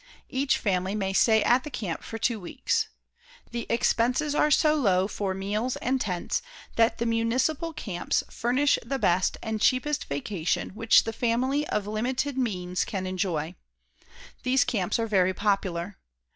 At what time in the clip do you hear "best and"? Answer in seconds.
8.97-9.61